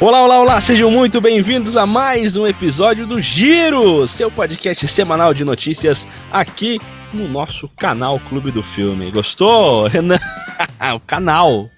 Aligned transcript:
Olá, 0.00 0.22
olá, 0.22 0.40
olá, 0.40 0.60
sejam 0.60 0.92
muito 0.92 1.20
bem-vindos 1.20 1.76
a 1.76 1.84
mais 1.84 2.36
um 2.36 2.46
episódio 2.46 3.04
do 3.04 3.20
Giro, 3.20 4.06
seu 4.06 4.30
podcast 4.30 4.86
semanal 4.86 5.34
de 5.34 5.44
notícias 5.44 6.06
aqui 6.30 6.78
no 7.12 7.26
nosso 7.26 7.68
canal 7.70 8.20
Clube 8.20 8.52
do 8.52 8.62
Filme. 8.62 9.10
Gostou, 9.10 9.88
Renan? 9.88 10.20
o 10.94 11.00
canal. 11.00 11.68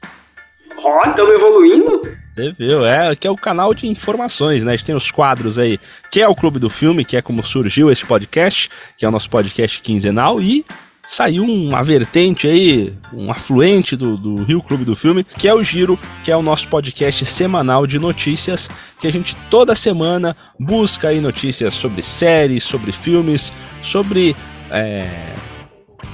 Ó, 0.77 1.01
oh, 1.03 1.09
estamos 1.09 1.35
evoluindo? 1.35 2.03
Você 2.29 2.53
viu, 2.53 2.85
é, 2.85 3.17
que 3.17 3.27
é 3.27 3.31
o 3.31 3.37
canal 3.37 3.73
de 3.73 3.89
informações, 3.89 4.63
né? 4.65 4.75
A 4.75 4.77
gente 4.77 4.85
tem 4.85 4.95
os 4.95 5.11
quadros 5.11 5.59
aí, 5.59 5.81
que 6.13 6.21
é 6.21 6.29
o 6.29 6.35
Clube 6.35 6.59
do 6.59 6.69
Filme, 6.69 7.07
que 7.07 7.17
é 7.17 7.23
como 7.23 7.43
surgiu 7.43 7.91
esse 7.91 8.05
podcast, 8.05 8.69
que 8.99 9.07
é 9.07 9.09
o 9.09 9.11
nosso 9.11 9.31
podcast 9.31 9.81
quinzenal, 9.81 10.43
e 10.43 10.63
saiu 11.07 11.45
uma 11.45 11.83
vertente 11.83 12.47
aí, 12.47 12.93
um 13.13 13.31
afluente 13.31 13.97
do, 13.97 14.17
do 14.17 14.43
Rio 14.43 14.63
Clube 14.63 14.85
do 14.85 14.95
Filme, 14.95 15.25
que 15.25 15.49
é 15.49 15.55
o 15.55 15.63
Giro, 15.63 15.99
que 16.25 16.31
é 16.31 16.37
o 16.37 16.43
nosso 16.43 16.69
podcast 16.69 17.25
semanal 17.25 17.87
de 17.87 17.99
notícias, 17.99 18.71
que 19.01 19.07
a 19.07 19.13
gente 19.13 19.35
toda 19.49 19.75
semana 19.75 20.37
busca 20.59 21.09
aí 21.09 21.21
notícias 21.21 21.75
sobre 21.75 22.03
séries, 22.03 22.65
sobre 22.65 22.93
filmes, 22.93 23.53
sobre 23.83 24.37
é, 24.71 25.35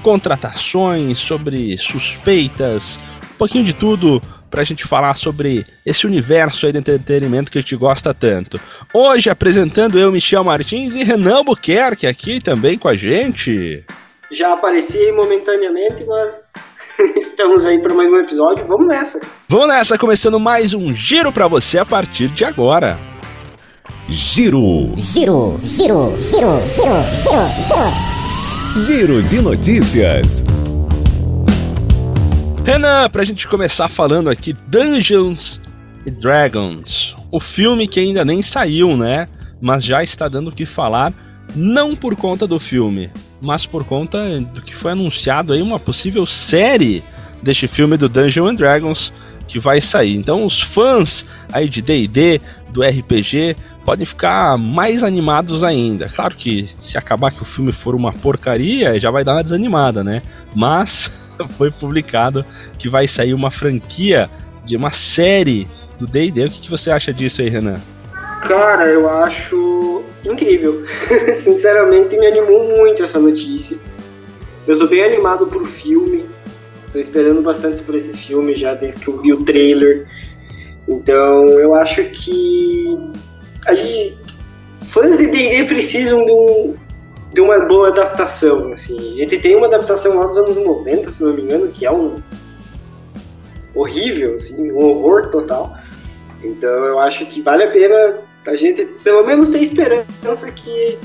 contratações, 0.02 1.18
sobre 1.18 1.76
suspeitas, 1.76 2.98
um 3.34 3.36
pouquinho 3.36 3.64
de 3.64 3.74
tudo 3.74 4.20
para 4.50 4.62
a 4.62 4.64
gente 4.64 4.84
falar 4.84 5.14
sobre 5.14 5.66
esse 5.84 6.06
universo 6.06 6.66
aí 6.66 6.72
de 6.72 6.78
entretenimento 6.78 7.50
que 7.50 7.58
a 7.58 7.60
gente 7.60 7.76
gosta 7.76 8.14
tanto. 8.14 8.58
Hoje 8.94 9.28
apresentando 9.28 9.98
eu, 9.98 10.10
Michel 10.12 10.44
Martins 10.44 10.94
e 10.94 11.04
Renan 11.04 11.44
Buquerque 11.44 12.06
aqui 12.06 12.40
também 12.40 12.78
com 12.78 12.88
a 12.88 12.94
gente 12.94 13.84
já 14.30 14.52
apareci 14.52 15.12
momentaneamente, 15.12 16.04
mas 16.04 16.44
estamos 17.16 17.64
aí 17.64 17.78
para 17.78 17.94
mais 17.94 18.10
um 18.10 18.16
episódio. 18.16 18.66
Vamos 18.66 18.86
nessa. 18.86 19.20
Vamos 19.48 19.68
nessa, 19.68 19.98
começando 19.98 20.40
mais 20.40 20.74
um 20.74 20.92
giro 20.92 21.32
para 21.32 21.46
você 21.46 21.78
a 21.78 21.86
partir 21.86 22.28
de 22.28 22.44
agora. 22.44 22.98
Giro. 24.08 24.92
Giro, 24.96 25.58
giro, 25.62 26.14
giro, 26.18 26.60
giro, 26.66 27.02
giro, 27.22 27.42
giro. 27.64 28.84
Giro 28.84 29.22
de 29.22 29.40
notícias. 29.40 30.44
Renan, 32.64 33.08
pra 33.10 33.24
gente 33.24 33.46
começar 33.46 33.88
falando 33.88 34.28
aqui, 34.28 34.52
Dungeons 34.68 35.60
Dragons, 36.20 37.16
o 37.30 37.40
filme 37.40 37.88
que 37.88 38.00
ainda 38.00 38.24
nem 38.24 38.42
saiu, 38.42 38.96
né? 38.96 39.28
Mas 39.60 39.84
já 39.84 40.02
está 40.02 40.28
dando 40.28 40.48
o 40.48 40.52
que 40.52 40.66
falar 40.66 41.12
não 41.54 41.94
por 41.94 42.16
conta 42.16 42.46
do 42.46 42.58
filme, 42.58 43.10
mas 43.40 43.66
por 43.66 43.84
conta 43.84 44.40
do 44.40 44.62
que 44.62 44.74
foi 44.74 44.92
anunciado 44.92 45.52
aí 45.52 45.62
uma 45.62 45.78
possível 45.78 46.26
série 46.26 47.04
deste 47.42 47.66
filme 47.66 47.96
do 47.96 48.08
Dungeons 48.08 48.50
and 48.50 48.54
Dragons 48.54 49.12
que 49.46 49.58
vai 49.58 49.80
sair. 49.80 50.16
Então 50.16 50.44
os 50.44 50.60
fãs 50.60 51.26
aí 51.52 51.68
de 51.68 51.80
D&D, 51.80 52.40
do 52.70 52.82
RPG, 52.82 53.56
podem 53.84 54.04
ficar 54.04 54.58
mais 54.58 55.04
animados 55.04 55.62
ainda. 55.62 56.08
Claro 56.08 56.34
que 56.36 56.68
se 56.80 56.98
acabar 56.98 57.30
que 57.30 57.42
o 57.42 57.46
filme 57.46 57.72
for 57.72 57.94
uma 57.94 58.12
porcaria, 58.12 58.98
já 58.98 59.10
vai 59.10 59.24
dar 59.24 59.34
uma 59.34 59.44
desanimada, 59.44 60.02
né? 60.02 60.22
Mas 60.54 61.32
foi 61.56 61.70
publicado 61.70 62.44
que 62.78 62.88
vai 62.88 63.06
sair 63.06 63.34
uma 63.34 63.50
franquia 63.50 64.28
de 64.64 64.76
uma 64.76 64.90
série 64.90 65.68
do 65.98 66.06
D&D. 66.06 66.46
O 66.46 66.50
que, 66.50 66.62
que 66.62 66.70
você 66.70 66.90
acha 66.90 67.12
disso 67.12 67.40
aí, 67.40 67.48
Renan? 67.48 67.78
Cara, 68.42 68.86
eu 68.86 69.08
acho 69.08 70.04
incrível. 70.26 70.84
Sinceramente, 71.32 72.16
me 72.16 72.26
animou 72.26 72.64
muito 72.76 73.02
essa 73.02 73.18
notícia. 73.18 73.78
Eu 74.66 74.78
tô 74.78 74.86
bem 74.86 75.02
animado 75.02 75.46
pro 75.46 75.64
filme. 75.64 76.26
Tô 76.92 76.98
esperando 76.98 77.42
bastante 77.42 77.82
por 77.82 77.94
esse 77.94 78.16
filme 78.16 78.54
já 78.54 78.74
desde 78.74 79.00
que 79.00 79.08
eu 79.08 79.20
vi 79.20 79.32
o 79.32 79.44
trailer. 79.44 80.06
Então, 80.88 81.48
eu 81.48 81.74
acho 81.74 82.02
que 82.04 82.96
a 83.66 83.74
gente, 83.74 84.18
fãs 84.84 85.18
de 85.18 85.26
D&D 85.26 85.64
precisam 85.64 86.24
de, 86.24 86.30
um, 86.30 86.74
de 87.32 87.40
uma 87.40 87.58
boa 87.60 87.88
adaptação, 87.88 88.72
assim. 88.72 89.14
A 89.14 89.24
gente 89.24 89.38
tem 89.38 89.56
uma 89.56 89.66
adaptação 89.66 90.16
lá 90.16 90.26
dos 90.26 90.38
anos 90.38 90.56
90, 90.56 91.10
se 91.10 91.24
não 91.24 91.34
me 91.34 91.42
engano, 91.42 91.68
que 91.68 91.84
é 91.84 91.90
um 91.90 92.16
horrível, 93.74 94.34
assim, 94.34 94.70
um 94.70 94.78
horror 94.78 95.28
total. 95.28 95.76
Então, 96.42 96.70
eu 96.70 97.00
acho 97.00 97.26
que 97.26 97.42
vale 97.42 97.64
a 97.64 97.70
pena 97.70 98.14
a 98.46 98.56
gente 98.56 98.84
pelo 99.02 99.24
menos 99.24 99.48
tem 99.48 99.62
esperança 99.62 100.50
que 100.54 100.98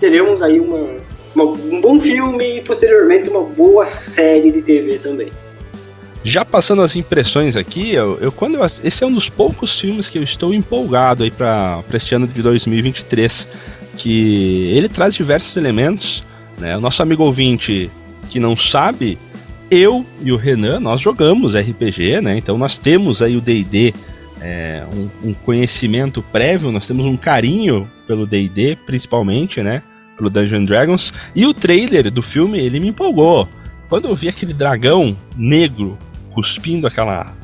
teremos 0.00 0.42
aí 0.42 0.60
uma, 0.60 0.96
uma, 1.34 1.44
um 1.44 1.80
bom 1.80 2.00
filme 2.00 2.58
e 2.58 2.60
posteriormente 2.62 3.28
uma 3.28 3.42
boa 3.42 3.84
série 3.84 4.50
de 4.50 4.62
TV 4.62 4.98
também. 4.98 5.32
Já 6.24 6.44
passando 6.44 6.82
as 6.82 6.96
impressões 6.96 7.56
aqui, 7.56 7.94
eu, 7.94 8.18
eu 8.20 8.32
quando 8.32 8.56
eu, 8.56 8.64
esse 8.64 9.04
é 9.04 9.06
um 9.06 9.12
dos 9.12 9.28
poucos 9.28 9.78
filmes 9.80 10.08
que 10.08 10.18
eu 10.18 10.22
estou 10.22 10.52
empolgado 10.52 11.22
aí 11.22 11.30
para 11.30 11.82
este 11.94 12.14
ano 12.14 12.26
de 12.26 12.42
2023, 12.42 13.48
que 13.96 14.72
ele 14.74 14.88
traz 14.88 15.14
diversos 15.14 15.56
elementos, 15.56 16.24
né? 16.58 16.76
O 16.76 16.80
nosso 16.80 17.02
amigo 17.02 17.22
ouvinte 17.22 17.90
que 18.28 18.38
não 18.38 18.56
sabe, 18.56 19.18
eu 19.70 20.04
e 20.20 20.32
o 20.32 20.36
Renan, 20.36 20.80
nós 20.80 21.00
jogamos 21.00 21.54
RPG, 21.54 22.20
né? 22.20 22.36
Então 22.36 22.58
nós 22.58 22.78
temos 22.78 23.22
aí 23.22 23.36
o 23.36 23.40
D&D 23.40 23.94
é, 24.40 24.84
um, 24.94 25.30
um, 25.30 25.34
conhecimento 25.34 26.22
prévio, 26.22 26.70
nós 26.70 26.86
temos 26.86 27.04
um 27.04 27.16
carinho 27.16 27.90
pelo 28.06 28.26
D&D, 28.26 28.76
principalmente, 28.86 29.62
né? 29.62 29.82
Pelo 30.16 30.30
Dungeons 30.30 30.66
Dragons. 30.66 31.12
E 31.34 31.46
o 31.46 31.54
trailer 31.54 32.10
do 32.10 32.22
filme, 32.22 32.58
ele 32.58 32.80
me 32.80 32.88
empolgou. 32.88 33.48
Quando 33.88 34.08
eu 34.08 34.14
vi 34.14 34.28
aquele 34.28 34.52
dragão 34.52 35.16
negro 35.36 35.96
cuspindo 36.32 36.86
aquela, 36.86 37.34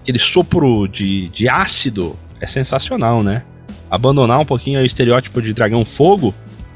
aquele 0.00 0.18
sopro 0.18 0.86
de, 0.86 1.28
de 1.28 1.48
ácido, 1.48 2.16
é 2.40 2.46
sensacional, 2.46 3.22
né? 3.22 3.42
Abandonar 3.90 4.38
um 4.38 4.44
pouquinho 4.44 4.80
o 4.80 4.84
estereótipo 4.84 5.42
de 5.42 5.52
dragão 5.52 5.84
fogo, 5.84 6.34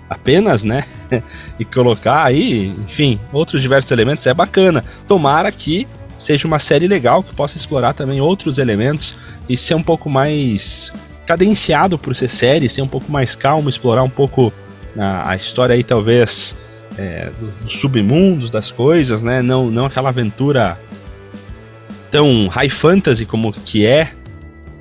apenas, 0.09 0.63
né? 0.63 0.85
e 1.59 1.65
colocar 1.65 2.25
aí, 2.25 2.75
enfim, 2.87 3.19
outros 3.33 3.63
diversos 3.63 3.91
elementos 3.91 4.27
é 4.27 4.35
bacana. 4.35 4.85
Tomara 5.07 5.51
que 5.51 5.87
seja 6.23 6.47
uma 6.47 6.59
série 6.59 6.87
legal 6.87 7.23
que 7.23 7.35
possa 7.35 7.57
explorar 7.57 7.93
também 7.93 8.21
outros 8.21 8.59
elementos 8.59 9.17
e 9.49 9.57
ser 9.57 9.75
um 9.75 9.83
pouco 9.83 10.09
mais 10.09 10.93
cadenciado 11.27 11.99
por 11.99 12.15
ser 12.15 12.29
série, 12.29 12.69
ser 12.69 12.83
um 12.83 12.89
pouco 12.89 13.11
mais 13.11 13.35
calmo, 13.35 13.69
explorar 13.69 14.03
um 14.03 14.11
pouco 14.11 14.53
a, 14.97 15.31
a 15.31 15.37
história 15.37 15.75
aí 15.75 15.83
talvez 15.83 16.57
é, 16.99 17.31
dos 17.63 17.75
submundos 17.75 18.51
das 18.51 18.71
coisas, 18.71 19.23
né? 19.23 19.43
Não, 19.43 19.71
não 19.71 19.87
aquela 19.87 20.11
aventura 20.11 20.79
tão 22.11 22.49
high 22.49 22.69
fantasy 22.69 23.25
como 23.25 23.53
que 23.53 23.87
é 23.87 24.13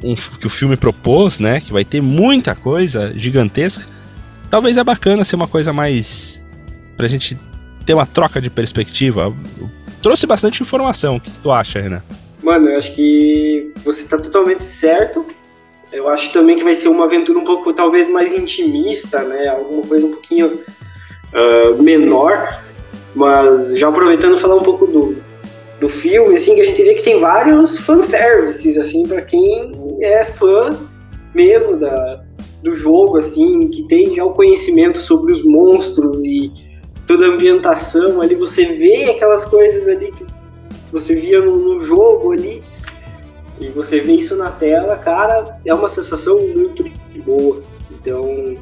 um, 0.04 0.16
que 0.16 0.48
o 0.48 0.50
filme 0.50 0.76
propôs, 0.76 1.40
né? 1.40 1.60
Que 1.60 1.72
vai 1.72 1.86
ter 1.86 2.02
muita 2.02 2.54
coisa 2.54 3.14
gigantesca. 3.18 3.88
Talvez 4.50 4.78
é 4.78 4.84
bacana 4.84 5.24
ser 5.24 5.38
uma 5.38 5.48
coisa 5.48 5.72
mais 5.72 6.42
pra 6.98 7.08
gente 7.08 7.38
ter 7.92 7.94
uma 7.94 8.06
troca 8.06 8.40
de 8.40 8.50
perspectiva 8.50 9.34
trouxe 10.02 10.26
bastante 10.26 10.64
informação. 10.64 11.18
O 11.18 11.20
que, 11.20 11.30
tu 11.30 11.52
acha, 11.52 11.82
Renan? 11.82 12.02
Mano, 12.42 12.70
eu 12.70 12.78
acho 12.78 12.96
que 12.96 13.74
você 13.84 14.06
tá 14.06 14.18
totalmente 14.18 14.64
certo. 14.64 15.26
Eu 15.92 16.08
acho 16.08 16.32
também 16.32 16.56
que 16.56 16.64
vai 16.64 16.74
ser 16.74 16.88
uma 16.88 17.04
aventura 17.04 17.38
um 17.38 17.44
pouco, 17.44 17.74
talvez, 17.74 18.10
mais 18.10 18.34
intimista, 18.34 19.24
né? 19.24 19.50
Alguma 19.50 19.86
coisa 19.86 20.08
um 20.08 20.12
pouquinho 20.12 20.62
uh, 21.34 21.84
menor. 21.84 22.64
Mas 23.14 23.78
já 23.78 23.90
aproveitando 23.90 24.38
falar 24.38 24.56
um 24.56 24.64
pouco 24.64 24.88
do, 24.88 25.18
do 25.82 25.90
filme, 25.90 26.36
assim, 26.36 26.56
que 26.56 26.62
a 26.62 26.66
gente 26.66 26.82
vê 26.82 26.94
que 26.94 27.04
tem 27.04 27.20
vários 27.20 27.78
fanservices, 27.78 28.78
assim, 28.78 29.06
para 29.06 29.22
quem 29.22 29.74
é 30.00 30.24
fã 30.24 30.80
mesmo 31.36 31.76
da, 31.76 32.24
do 32.64 32.74
jogo, 32.74 33.18
assim, 33.18 33.68
que 33.68 33.86
tem 33.90 34.16
já 34.16 34.24
o 34.24 34.32
conhecimento 34.32 34.98
sobre 35.00 35.34
os 35.34 35.44
monstros 35.44 36.24
e 36.26 36.71
toda 37.12 37.26
a 37.26 37.30
ambientação 37.30 38.22
ali, 38.22 38.36
você 38.36 38.64
vê 38.64 39.10
aquelas 39.10 39.44
coisas 39.44 39.86
ali 39.90 40.12
que 40.12 40.26
você 40.94 41.14
via 41.14 41.42
no, 41.42 41.58
no 41.58 41.80
jogo 41.82 42.32
ali, 42.32 42.64
e 43.60 43.68
você 43.68 44.00
vê 44.00 44.14
isso 44.14 44.38
na 44.38 44.50
tela, 44.50 44.96
cara, 44.96 45.60
é 45.66 45.74
uma 45.74 45.90
sensação 45.90 46.40
muito 46.40 46.90
boa. 47.26 47.62
Então, 47.92 48.56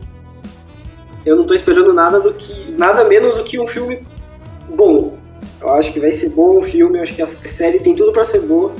eu 1.24 1.36
não 1.36 1.46
tô 1.46 1.54
esperando 1.54 1.94
nada 1.94 2.20
do 2.20 2.34
que 2.34 2.72
nada 2.76 3.04
menos 3.04 3.38
do 3.38 3.44
que 3.44 3.60
um 3.60 3.68
filme 3.68 4.04
bom. 4.68 5.16
Eu 5.62 5.70
acho 5.70 5.94
que 5.94 6.00
vai 6.00 6.12
ser 6.12 6.30
bom 6.30 6.58
o 6.58 6.64
filme, 6.64 6.98
eu 6.98 7.04
acho 7.04 7.14
que 7.14 7.22
a 7.22 7.28
série 7.28 7.80
tem 7.80 7.96
tudo 7.96 8.12
para 8.12 8.26
ser 8.26 8.42
boa. 8.42 8.74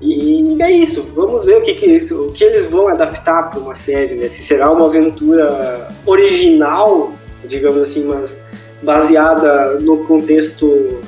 E 0.00 0.60
é 0.60 0.70
isso, 0.72 1.00
vamos 1.14 1.44
ver 1.44 1.58
o 1.58 1.62
que, 1.62 1.74
que, 1.74 2.12
o 2.12 2.32
que 2.32 2.42
eles 2.42 2.66
vão 2.66 2.88
adaptar 2.88 3.50
para 3.50 3.60
uma 3.60 3.74
série, 3.76 4.16
né? 4.16 4.26
Se 4.26 4.42
será 4.42 4.70
uma 4.70 4.86
aventura 4.86 5.88
original 6.04 7.12
digamos 7.46 7.80
assim, 7.80 8.04
mas 8.06 8.42
baseada 8.82 9.78
no 9.80 10.04
contexto 10.04 11.00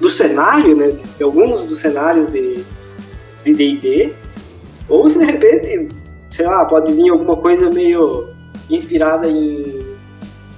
do 0.00 0.10
cenário, 0.10 0.74
né, 0.76 0.90
de 1.16 1.22
alguns 1.22 1.64
dos 1.64 1.78
cenários 1.78 2.30
de 2.30 2.64
D&D, 3.44 4.12
ou 4.88 5.08
se 5.08 5.18
de 5.18 5.24
repente, 5.24 5.88
sei 6.30 6.46
lá, 6.46 6.64
pode 6.64 6.92
vir 6.92 7.10
alguma 7.10 7.36
coisa 7.36 7.70
meio 7.70 8.28
inspirada 8.68 9.28
em, 9.28 9.86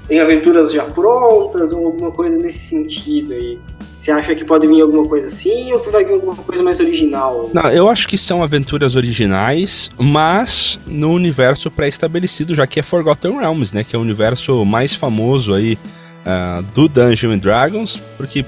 em 0.09 0.21
aventuras 0.21 0.73
já 0.73 0.85
prontas, 0.85 1.73
ou 1.73 1.87
alguma 1.87 2.11
coisa 2.11 2.37
nesse 2.37 2.61
sentido 2.61 3.35
aí. 3.35 3.59
Você 4.05 4.13
acha 4.13 4.35
que 4.35 4.45
pode 4.45 4.67
vir 4.67 4.83
alguma 4.83 5.09
coisa 5.09 5.29
assim 5.29 5.73
ou 5.73 5.81
que 5.81 5.89
vai 5.89 6.05
vir 6.05 6.13
alguma 6.13 6.37
coisa 6.37 6.63
mais 6.63 6.79
original? 6.79 7.51
Não, 7.55 7.71
eu 7.71 7.89
acho 7.89 8.07
que 8.07 8.19
são 8.19 8.43
aventuras 8.43 8.97
originais, 8.97 9.91
mas 9.99 10.79
no 10.87 11.11
universo 11.11 11.71
pré-estabelecido, 11.71 12.55
já 12.55 12.67
que 12.67 12.79
é 12.79 12.83
Forgotten 12.83 13.39
Realms, 13.39 13.75
né? 13.75 13.83
Que 13.83 13.97
é 13.97 13.99
o 13.99 14.03
universo 14.03 14.63
mais 14.63 14.95
famoso 14.95 15.55
aí 15.55 15.79
uh, 16.27 16.63
do 16.75 16.87
Dungeons 16.87 17.41
Dragons, 17.41 17.99
porque 18.19 18.45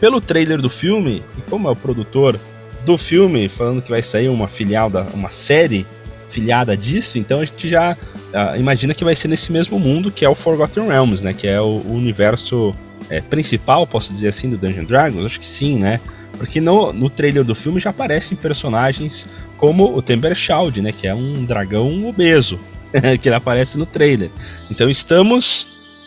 pelo 0.00 0.22
trailer 0.22 0.62
do 0.62 0.70
filme, 0.70 1.22
e 1.36 1.50
como 1.50 1.68
é 1.68 1.70
o 1.70 1.76
produtor 1.76 2.40
do 2.86 2.96
filme 2.96 3.46
falando 3.50 3.82
que 3.82 3.90
vai 3.90 4.02
sair 4.02 4.30
uma 4.30 4.48
filial 4.48 4.88
da 4.88 5.02
uma 5.12 5.28
série 5.28 5.86
filiada 6.28 6.74
disso, 6.74 7.18
então 7.18 7.40
a 7.40 7.44
gente 7.44 7.68
já 7.68 7.92
uh, 7.92 8.58
imagina 8.58 8.94
que 8.94 9.04
vai 9.04 9.14
ser 9.14 9.28
nesse 9.28 9.52
mesmo 9.52 9.78
mundo 9.78 10.10
que 10.10 10.24
é 10.24 10.28
o 10.30 10.34
Forgotten 10.34 10.88
Realms, 10.88 11.22
né? 11.22 11.34
Que 11.34 11.46
é 11.46 11.60
o, 11.60 11.82
o 11.84 11.92
universo 11.92 12.74
é, 13.10 13.20
principal, 13.20 13.86
posso 13.86 14.12
dizer 14.12 14.28
assim, 14.28 14.50
do 14.50 14.56
Dungeon 14.56 14.84
Dragons? 14.84 15.26
Acho 15.26 15.40
que 15.40 15.46
sim, 15.46 15.78
né? 15.78 16.00
Porque 16.38 16.60
no, 16.60 16.92
no 16.92 17.08
trailer 17.08 17.44
do 17.44 17.54
filme 17.54 17.80
já 17.80 17.90
aparecem 17.90 18.36
personagens 18.36 19.26
como 19.56 19.96
o 19.96 20.02
Tembershald, 20.02 20.80
né? 20.80 20.92
Que 20.92 21.06
é 21.06 21.14
um 21.14 21.44
dragão 21.44 22.06
obeso, 22.06 22.58
que 23.20 23.28
ele 23.28 23.36
aparece 23.36 23.78
no 23.78 23.86
trailer. 23.86 24.30
Então 24.70 24.90
estamos, 24.90 25.66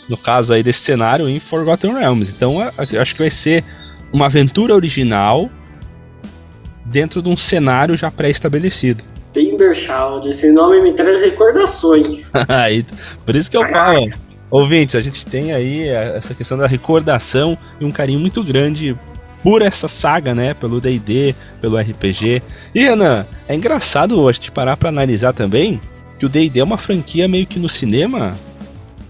no 0.09 0.17
caso 0.17 0.53
aí 0.53 0.63
desse 0.63 0.79
cenário, 0.79 1.27
em 1.29 1.39
Forgotten 1.39 1.93
Realms. 1.93 2.33
Então 2.35 2.57
acho 2.59 3.13
que 3.13 3.21
vai 3.21 3.31
ser 3.31 3.63
uma 4.11 4.25
aventura 4.25 4.73
original 4.73 5.49
dentro 6.85 7.21
de 7.21 7.29
um 7.29 7.37
cenário 7.37 7.97
já 7.97 8.09
pré-estabelecido. 8.09 9.03
Timbershald, 9.33 10.27
esse 10.27 10.51
nome 10.51 10.81
me 10.81 10.93
traz 10.93 11.21
recordações. 11.21 12.31
Por 13.25 13.35
isso 13.35 13.51
que 13.51 13.57
eu 13.57 13.67
falo, 13.69 14.09
Ouvintes, 14.49 14.95
a 14.95 15.01
gente 15.01 15.25
tem 15.25 15.51
aí 15.51 15.87
essa 15.87 16.33
questão 16.33 16.57
da 16.57 16.67
recordação 16.67 17.57
e 17.79 17.85
um 17.85 17.91
carinho 17.91 18.19
muito 18.19 18.43
grande 18.43 18.97
por 19.43 19.61
essa 19.61 19.87
saga, 19.87 20.33
né? 20.33 20.53
Pelo 20.53 20.79
DD, 20.79 21.35
pelo 21.61 21.77
RPG. 21.77 22.41
E 22.73 22.83
Renan, 22.83 23.25
é 23.47 23.55
engraçado 23.55 24.27
a 24.27 24.31
gente 24.31 24.51
parar 24.51 24.77
para 24.77 24.89
analisar 24.89 25.33
também 25.33 25.81
que 26.17 26.25
o 26.25 26.29
DD 26.29 26.59
é 26.59 26.63
uma 26.63 26.77
franquia 26.77 27.27
meio 27.27 27.45
que 27.45 27.59
no 27.59 27.69
cinema, 27.69 28.35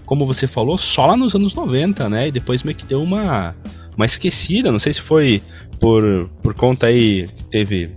como 0.04 0.26
você 0.26 0.46
falou, 0.46 0.76
só 0.76 1.06
lá 1.06 1.16
nos 1.16 1.34
anos 1.34 1.54
90, 1.54 2.08
né? 2.08 2.28
E 2.28 2.32
depois 2.32 2.62
meio 2.62 2.76
que 2.76 2.84
deu 2.84 3.02
uma, 3.02 3.54
uma 3.96 4.06
esquecida. 4.06 4.72
Não 4.72 4.78
sei 4.78 4.92
se 4.92 5.00
foi 5.00 5.40
por, 5.78 6.28
por 6.42 6.52
conta 6.54 6.86
aí 6.86 7.28
que 7.36 7.44
teve 7.44 7.90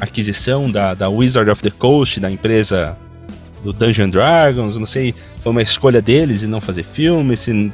aquisição 0.00 0.70
da, 0.70 0.94
da 0.94 1.08
Wizard 1.08 1.50
of 1.50 1.62
the 1.62 1.70
Coast, 1.70 2.20
da 2.20 2.30
empresa 2.30 2.96
do 3.62 3.72
Dungeon 3.72 4.08
Dragons, 4.08 4.78
não 4.78 4.86
sei, 4.86 5.14
foi 5.42 5.52
uma 5.52 5.62
escolha 5.62 6.00
deles 6.00 6.42
e 6.42 6.46
não 6.46 6.60
fazer 6.60 6.84
filme, 6.84 7.36
se 7.36 7.72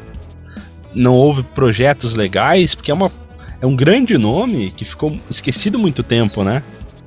não 0.95 1.15
houve 1.15 1.43
projetos 1.43 2.17
legais, 2.17 2.75
porque 2.75 2.91
é, 2.91 2.95
uma, 2.95 3.13
é 3.61 3.67
um 3.67 3.77
grande 3.77 4.17
nome 4.17 4.71
que 4.71 4.85
ficou 4.85 5.19
esquecido 5.29 5.79
muito 5.79 6.03
tempo, 6.03 6.43
né? 6.43 6.63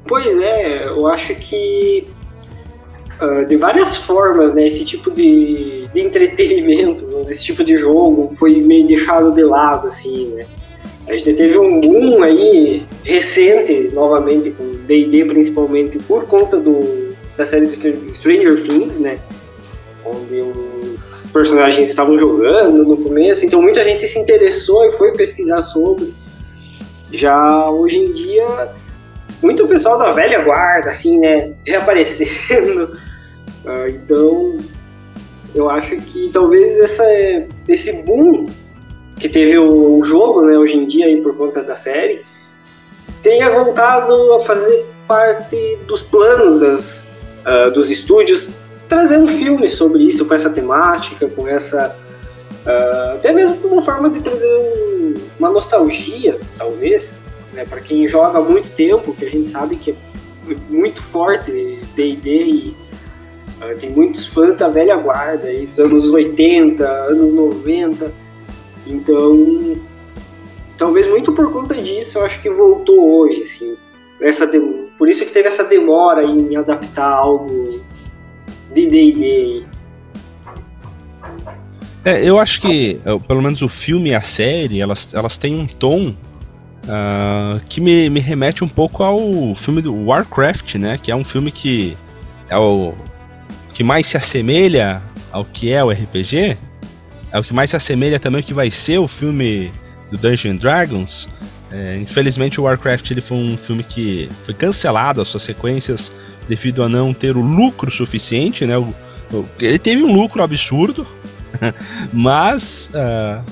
Pois 0.07 0.37
é, 0.37 0.85
eu 0.87 1.07
acho 1.07 1.33
que 1.35 2.07
uh, 3.21 3.45
de 3.45 3.57
várias 3.57 3.97
formas, 3.97 4.53
né, 4.53 4.65
esse 4.65 4.85
tipo 4.85 5.11
de, 5.11 5.87
de 5.93 5.99
entretenimento, 5.99 7.07
esse 7.29 7.45
tipo 7.45 7.63
de 7.63 7.77
jogo 7.77 8.27
foi 8.35 8.55
meio 8.57 8.87
deixado 8.87 9.31
de 9.33 9.43
lado, 9.43 9.87
assim, 9.87 10.27
né? 10.35 10.45
A 11.07 11.17
gente 11.17 11.33
teve 11.33 11.57
um 11.57 11.81
boom 11.81 12.21
aí 12.21 12.85
recente, 13.03 13.89
novamente, 13.91 14.51
com 14.51 14.63
D&D 14.85 15.25
principalmente, 15.25 15.97
por 15.99 16.25
conta 16.25 16.57
do 16.57 17.09
da 17.35 17.45
série 17.45 17.67
do 17.67 18.13
Stranger 18.13 18.61
Things, 18.61 18.99
né? 18.99 19.17
Onde 20.11 20.41
os 20.41 21.29
personagens 21.31 21.87
estavam 21.87 22.17
jogando 22.17 22.83
no 22.83 22.97
começo, 22.97 23.45
então 23.45 23.61
muita 23.61 23.83
gente 23.83 24.07
se 24.07 24.17
interessou 24.17 24.85
e 24.85 24.91
foi 24.91 25.11
pesquisar 25.13 25.61
sobre. 25.61 26.13
Já 27.11 27.69
hoje 27.69 27.99
em 27.99 28.13
dia, 28.13 28.71
muito 29.41 29.67
pessoal 29.67 29.97
da 29.97 30.11
velha 30.11 30.43
guarda, 30.43 30.89
assim, 30.89 31.19
né, 31.19 31.53
reaparecendo. 31.65 32.97
Uh, 33.65 33.87
então, 33.89 34.57
eu 35.53 35.69
acho 35.69 35.95
que 35.97 36.29
talvez 36.31 36.79
essa, 36.79 37.05
esse 37.67 38.03
boom 38.03 38.47
que 39.17 39.29
teve 39.29 39.57
o 39.59 40.01
jogo, 40.03 40.41
né, 40.41 40.57
hoje 40.57 40.77
em 40.77 40.87
dia, 40.87 41.05
aí, 41.05 41.21
por 41.21 41.35
conta 41.35 41.61
da 41.61 41.75
série, 41.75 42.21
tenha 43.21 43.49
voltado 43.49 44.33
a 44.33 44.39
fazer 44.39 44.85
parte 45.07 45.77
dos 45.87 46.01
planos 46.01 46.61
das, 46.61 47.15
uh, 47.45 47.71
dos 47.71 47.89
estúdios 47.89 48.49
trazer 48.89 49.19
um 49.19 49.27
filme 49.27 49.69
sobre 49.69 50.03
isso, 50.03 50.25
com 50.25 50.33
essa 50.33 50.49
temática, 50.49 51.27
com 51.29 51.47
essa. 51.47 51.95
Uh, 52.65 53.13
até 53.13 53.31
mesmo 53.31 53.57
como 53.57 53.75
uma 53.75 53.81
forma 53.81 54.09
de 54.09 54.19
trazer 54.19 54.47
um, 54.47 55.13
uma 55.37 55.49
nostalgia, 55.49 56.37
talvez, 56.57 57.17
né, 57.53 57.63
para 57.63 57.79
quem 57.79 58.05
joga 58.07 58.39
há 58.39 58.41
muito 58.41 58.69
tempo, 58.75 59.13
que 59.13 59.25
a 59.25 59.29
gente 59.29 59.47
sabe 59.47 59.75
que 59.77 59.91
é 59.91 59.95
muito 60.67 61.01
forte 61.01 61.79
DD 61.95 62.43
e 62.43 62.77
uh, 63.61 63.77
tem 63.79 63.91
muitos 63.91 64.25
fãs 64.25 64.55
da 64.55 64.67
velha 64.67 64.97
guarda, 64.97 65.47
aí, 65.47 65.67
dos 65.67 65.79
anos 65.79 66.09
80, 66.09 66.83
anos 66.83 67.31
90. 67.31 68.11
Então, 68.87 69.77
talvez 70.77 71.07
muito 71.07 71.31
por 71.31 71.53
conta 71.53 71.75
disso, 71.75 72.17
eu 72.17 72.25
acho 72.25 72.41
que 72.41 72.49
voltou 72.49 73.19
hoje, 73.19 73.43
assim. 73.43 73.77
Essa, 74.19 74.49
por 74.97 75.07
isso 75.07 75.25
que 75.25 75.31
teve 75.31 75.47
essa 75.47 75.63
demora 75.63 76.23
em 76.23 76.55
adaptar 76.57 77.09
algo 77.09 77.79
de 78.73 78.87
D&D. 78.87 79.63
É, 82.05 82.23
eu 82.23 82.39
acho 82.39 82.61
que, 82.61 82.99
pelo 83.27 83.41
menos 83.41 83.61
o 83.61 83.69
filme 83.69 84.11
e 84.11 84.15
a 84.15 84.21
série, 84.21 84.79
elas, 84.79 85.13
elas 85.13 85.37
têm 85.37 85.59
um 85.59 85.67
tom 85.67 86.15
uh, 86.85 87.59
que 87.67 87.81
me, 87.81 88.09
me 88.09 88.19
remete 88.19 88.63
um 88.63 88.69
pouco 88.69 89.03
ao 89.03 89.55
filme 89.55 89.81
do 89.81 89.93
Warcraft, 90.05 90.75
né? 90.75 90.97
Que 90.97 91.11
é 91.11 91.15
um 91.15 91.23
filme 91.23 91.51
que 91.51 91.97
é 92.49 92.57
o 92.57 92.93
que 93.73 93.83
mais 93.83 94.07
se 94.07 94.17
assemelha 94.17 95.01
ao 95.31 95.45
que 95.45 95.71
é 95.71 95.83
o 95.83 95.91
RPG. 95.91 96.57
É 97.31 97.39
o 97.39 97.43
que 97.43 97.53
mais 97.53 97.69
se 97.69 97.75
assemelha 97.75 98.19
também 98.19 98.39
ao 98.39 98.45
que 98.45 98.53
vai 98.53 98.71
ser 98.71 98.97
o 98.97 99.07
filme 99.07 99.71
do 100.09 100.17
Dungeons 100.17 100.59
Dragons. 100.59 101.29
É, 101.71 101.97
infelizmente 101.97 102.59
o 102.59 102.63
Warcraft 102.63 103.11
ele 103.11 103.21
foi 103.21 103.37
um 103.37 103.55
filme 103.55 103.83
que 103.83 104.27
foi 104.43 104.55
cancelado 104.55 105.21
as 105.21 105.27
suas 105.27 105.43
sequências 105.43 106.11
devido 106.47 106.81
a 106.81 106.89
não 106.89 107.13
ter 107.13 107.37
o 107.37 107.41
lucro 107.41 107.91
suficiente, 107.91 108.65
né? 108.65 108.77
O, 108.77 108.93
o, 109.31 109.47
ele 109.59 109.77
teve 109.77 110.03
um 110.03 110.11
lucro 110.11 110.41
absurdo, 110.41 111.05
mas 112.11 112.89
uh, 112.95 113.45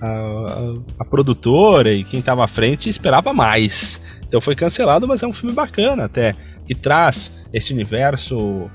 a, 0.00 0.74
a, 0.98 1.04
produtora 1.04 1.92
e 1.92 2.02
quem 2.02 2.20
estava 2.20 2.44
à 2.44 2.48
frente 2.48 2.88
esperava 2.88 3.32
mais. 3.32 4.00
Então 4.26 4.40
foi 4.40 4.56
cancelado, 4.56 5.06
mas 5.06 5.22
é 5.22 5.26
um 5.26 5.32
filme 5.32 5.54
bacana 5.54 6.06
até, 6.06 6.34
que 6.66 6.74
traz 6.74 7.32
esse 7.52 7.72
universo, 7.72 8.68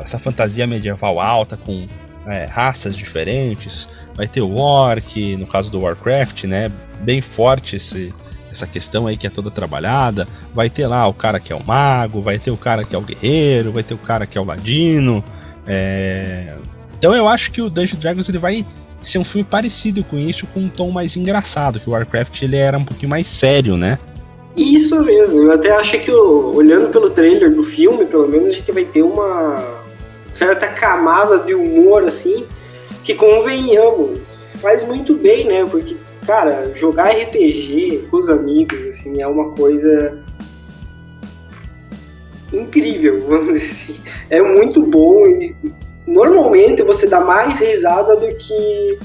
essa 0.00 0.16
fantasia 0.16 0.64
medieval 0.64 1.18
alta 1.18 1.56
com 1.56 1.88
é, 2.26 2.44
raças 2.44 2.96
diferentes. 2.96 3.88
Vai 4.14 4.28
ter 4.28 4.40
o 4.40 4.56
Orc, 4.56 5.36
no 5.36 5.46
caso 5.46 5.70
do 5.70 5.80
Warcraft, 5.80 6.44
né? 6.44 6.70
Bem 7.00 7.20
forte 7.20 7.76
esse, 7.76 8.12
essa 8.50 8.66
questão 8.66 9.06
aí 9.06 9.16
que 9.16 9.26
é 9.26 9.30
toda 9.30 9.50
trabalhada. 9.50 10.28
Vai 10.54 10.68
ter 10.68 10.86
lá 10.86 11.06
o 11.06 11.14
cara 11.14 11.40
que 11.40 11.52
é 11.52 11.56
o 11.56 11.64
mago, 11.64 12.20
vai 12.20 12.38
ter 12.38 12.50
o 12.50 12.56
cara 12.56 12.84
que 12.84 12.94
é 12.94 12.98
o 12.98 13.02
guerreiro, 13.02 13.72
vai 13.72 13.82
ter 13.82 13.94
o 13.94 13.98
cara 13.98 14.26
que 14.26 14.36
é 14.36 14.40
o 14.40 14.44
ladino. 14.44 15.24
É... 15.66 16.54
Então 16.98 17.14
eu 17.14 17.26
acho 17.28 17.50
que 17.50 17.60
o 17.60 17.70
Dungeons 17.70 18.00
Dragons 18.00 18.28
ele 18.28 18.38
vai 18.38 18.64
ser 19.00 19.18
um 19.18 19.24
filme 19.24 19.44
parecido 19.44 20.04
com 20.04 20.16
isso, 20.16 20.46
com 20.46 20.60
um 20.60 20.68
tom 20.68 20.90
mais 20.90 21.16
engraçado, 21.16 21.80
que 21.80 21.88
o 21.88 21.92
Warcraft 21.92 22.42
ele 22.42 22.56
era 22.56 22.78
um 22.78 22.84
pouquinho 22.84 23.10
mais 23.10 23.26
sério, 23.26 23.76
né? 23.76 23.98
Isso 24.56 25.02
mesmo, 25.02 25.42
eu 25.42 25.52
até 25.52 25.70
acho 25.72 25.98
que 25.98 26.10
olhando 26.12 26.90
pelo 26.90 27.10
trailer 27.10 27.54
do 27.54 27.62
filme, 27.62 28.04
pelo 28.04 28.28
menos 28.28 28.48
a 28.48 28.56
gente 28.56 28.70
vai 28.70 28.84
ter 28.84 29.02
uma 29.02 29.81
certa 30.32 30.66
camada 30.68 31.38
de 31.38 31.54
humor 31.54 32.04
assim, 32.04 32.46
que 33.04 33.14
convenhamos, 33.14 34.56
faz 34.60 34.84
muito 34.84 35.14
bem, 35.14 35.46
né? 35.46 35.66
Porque, 35.66 35.96
cara, 36.26 36.72
jogar 36.74 37.10
RPG 37.10 38.08
com 38.10 38.16
os 38.16 38.28
amigos, 38.28 38.86
assim, 38.86 39.20
é 39.20 39.26
uma 39.26 39.50
coisa 39.50 40.22
incrível, 42.52 43.20
vamos 43.28 43.46
dizer 43.48 43.70
assim. 43.70 44.00
É 44.30 44.40
muito 44.40 44.80
bom 44.82 45.26
e 45.26 45.54
normalmente 46.06 46.82
você 46.82 47.08
dá 47.08 47.20
mais 47.20 47.58
risada 47.58 48.16
do 48.16 48.28
que 48.36 48.98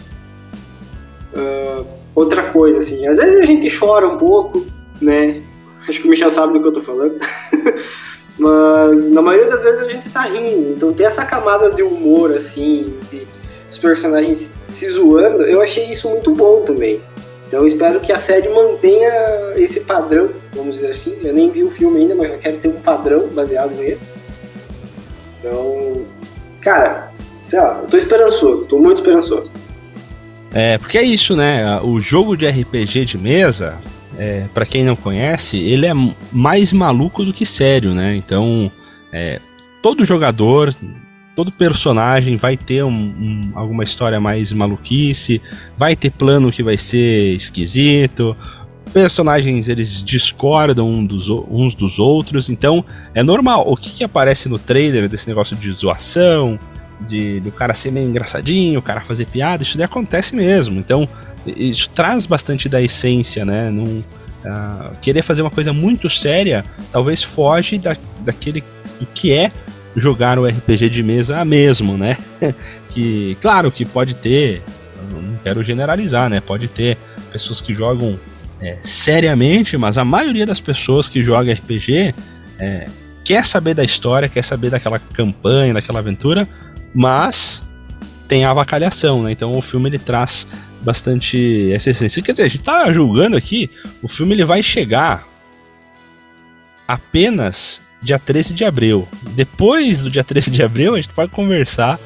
uh, 1.35 1.85
outra 2.15 2.51
coisa, 2.51 2.79
assim. 2.79 3.07
Às 3.07 3.17
vezes 3.17 3.41
a 3.41 3.45
gente 3.45 3.69
chora 3.69 4.07
um 4.07 4.17
pouco, 4.17 4.65
né? 5.01 5.41
Acho 5.87 6.01
que 6.01 6.07
o 6.07 6.09
Michel 6.09 6.29
sabe 6.29 6.53
do 6.53 6.61
que 6.61 6.67
eu 6.67 6.73
tô 6.73 6.81
falando. 6.81 7.17
Mas 8.37 9.07
na 9.07 9.21
maioria 9.21 9.47
das 9.47 9.61
vezes 9.61 9.81
a 9.81 9.89
gente 9.89 10.09
tá 10.09 10.21
rindo. 10.21 10.73
Então 10.73 10.93
tem 10.93 11.07
essa 11.07 11.25
camada 11.25 11.71
de 11.71 11.81
humor, 11.81 12.35
assim, 12.35 12.93
de 13.09 13.27
os 13.69 13.77
personagens 13.77 14.53
se 14.69 14.89
zoando, 14.89 15.43
eu 15.43 15.61
achei 15.61 15.91
isso 15.91 16.09
muito 16.09 16.31
bom 16.33 16.61
também. 16.61 17.01
Então 17.47 17.61
eu 17.61 17.67
espero 17.67 17.99
que 17.99 18.11
a 18.11 18.19
série 18.19 18.49
mantenha 18.49 19.11
esse 19.55 19.81
padrão, 19.81 20.29
vamos 20.53 20.75
dizer 20.75 20.91
assim. 20.91 21.17
Eu 21.23 21.33
nem 21.33 21.49
vi 21.49 21.63
o 21.63 21.71
filme 21.71 22.01
ainda, 22.01 22.15
mas 22.15 22.31
eu 22.31 22.39
quero 22.39 22.57
ter 22.57 22.67
um 22.67 22.79
padrão 22.79 23.27
baseado 23.27 23.71
nele. 23.71 23.99
Então, 25.39 26.05
cara, 26.61 27.11
sei 27.47 27.59
lá, 27.59 27.79
eu 27.81 27.87
tô 27.87 27.97
esperançoso, 27.97 28.65
tô 28.65 28.77
muito 28.77 28.97
esperançoso. 28.97 29.51
É, 30.53 30.77
porque 30.77 30.97
é 30.97 31.03
isso, 31.03 31.35
né? 31.35 31.79
O 31.81 31.99
jogo 31.99 32.35
de 32.35 32.47
RPG 32.47 33.05
de 33.05 33.17
mesa, 33.17 33.77
é, 34.17 34.45
para 34.53 34.65
quem 34.65 34.83
não 34.83 34.95
conhece, 34.95 35.57
ele 35.57 35.85
é 35.85 35.93
mais 36.31 36.73
maluco 36.73 37.23
do 37.23 37.33
que 37.33 37.45
sério, 37.45 37.93
né? 37.93 38.15
Então, 38.15 38.71
é, 39.13 39.39
todo 39.81 40.03
jogador, 40.03 40.75
todo 41.35 41.51
personagem 41.51 42.35
vai 42.35 42.57
ter 42.57 42.83
um, 42.83 42.89
um, 42.89 43.51
alguma 43.53 43.83
história 43.83 44.19
mais 44.19 44.51
maluquice, 44.51 45.41
vai 45.77 45.95
ter 45.95 46.11
plano 46.11 46.51
que 46.51 46.63
vai 46.63 46.77
ser 46.77 47.35
esquisito, 47.35 48.35
personagens 48.87 49.69
eles 49.69 50.01
discordam 50.03 50.89
um 50.89 51.05
dos, 51.05 51.29
uns 51.29 51.75
dos 51.75 51.99
outros, 51.99 52.49
então 52.49 52.83
é 53.13 53.21
normal. 53.21 53.65
O 53.67 53.77
que, 53.77 53.89
que 53.91 54.03
aparece 54.03 54.49
no 54.49 54.57
trailer 54.57 55.07
desse 55.07 55.27
negócio 55.27 55.55
de 55.55 55.71
zoação, 55.71 56.57
de 57.01 57.39
do 57.39 57.51
cara 57.51 57.73
ser 57.73 57.91
meio 57.91 58.07
engraçadinho, 58.07 58.79
o 58.79 58.81
cara 58.81 59.01
fazer 59.01 59.25
piada, 59.25 59.63
isso 59.63 59.77
daí 59.77 59.85
acontece 59.85 60.35
mesmo. 60.35 60.79
Então, 60.79 61.07
isso 61.45 61.89
traz 61.89 62.25
bastante 62.25 62.67
da 62.67 62.81
essência, 62.81 63.45
né? 63.45 63.69
Num, 63.69 63.99
uh, 63.99 64.95
querer 65.01 65.21
fazer 65.21 65.41
uma 65.41 65.51
coisa 65.51 65.71
muito 65.73 66.09
séria, 66.09 66.65
talvez 66.91 67.23
foge 67.23 67.77
da, 67.77 67.95
daquele 68.21 68.63
do 68.99 69.05
que 69.13 69.31
é 69.31 69.51
jogar 69.95 70.37
o 70.37 70.45
RPG 70.45 70.89
de 70.89 71.03
mesa 71.03 71.43
mesmo, 71.43 71.97
né? 71.97 72.17
que, 72.89 73.37
claro, 73.41 73.71
que 73.71 73.85
pode 73.85 74.15
ter, 74.15 74.61
não 75.11 75.37
quero 75.43 75.63
generalizar, 75.63 76.29
né? 76.29 76.39
Pode 76.39 76.67
ter 76.67 76.97
pessoas 77.31 77.61
que 77.61 77.73
jogam 77.73 78.17
é, 78.61 78.77
seriamente, 78.83 79.77
mas 79.77 79.97
a 79.97 80.05
maioria 80.05 80.45
das 80.45 80.59
pessoas 80.59 81.09
que 81.09 81.23
jogam 81.23 81.53
RPG 81.53 82.13
é, 82.59 82.87
quer 83.23 83.45
saber 83.45 83.73
da 83.73 83.83
história, 83.83 84.29
quer 84.29 84.43
saber 84.43 84.69
daquela 84.69 84.99
campanha, 84.99 85.73
daquela 85.73 85.99
aventura, 85.99 86.47
mas 86.97 87.63
tem 88.27 88.43
a 88.43 88.49
avacalhação, 88.49 89.21
né? 89.21 89.31
Então 89.31 89.55
o 89.55 89.61
filme 89.61 89.87
ele 89.87 89.99
traz 89.99 90.47
bastante 90.81 91.71
essa 91.71 91.91
essência. 91.91 92.23
Quer 92.23 92.31
dizer, 92.31 92.43
a 92.43 92.47
gente 92.47 92.63
tá 92.63 92.91
julgando 92.91 93.37
aqui, 93.37 93.69
o 94.01 94.07
filme 94.07 94.33
ele 94.33 94.43
vai 94.43 94.63
chegar 94.63 95.27
apenas 96.87 97.81
dia 98.01 98.17
13 98.17 98.53
de 98.55 98.65
abril. 98.65 99.07
Depois 99.35 100.01
do 100.01 100.09
dia 100.09 100.23
13 100.23 100.49
de 100.49 100.63
abril, 100.63 100.95
a 100.95 101.01
gente 101.01 101.13
pode 101.13 101.31
conversar 101.31 101.99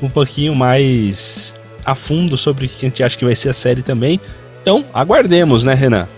um 0.00 0.08
pouquinho 0.08 0.54
mais 0.54 1.54
a 1.84 1.94
fundo 1.94 2.36
sobre 2.36 2.64
o 2.64 2.68
que 2.68 2.86
a 2.86 2.88
gente 2.88 3.02
acha 3.02 3.18
que 3.18 3.24
vai 3.26 3.34
ser 3.34 3.50
a 3.50 3.52
série 3.52 3.82
também. 3.82 4.18
Então, 4.62 4.84
aguardemos, 4.94 5.62
né, 5.62 5.74
Renan? 5.74 6.08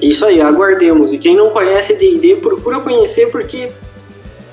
Isso 0.00 0.24
aí, 0.24 0.40
aguardemos. 0.40 1.12
E 1.12 1.18
quem 1.18 1.36
não 1.36 1.50
conhece 1.50 1.94
D&D, 1.96 2.36
procura 2.36 2.80
conhecer 2.80 3.30
porque 3.30 3.70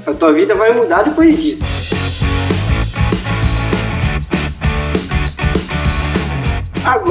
a 0.06 0.14
tua 0.14 0.34
vida 0.34 0.56
vai 0.56 0.74
mudar 0.74 1.04
depois 1.04 1.42
disso. 1.42 1.64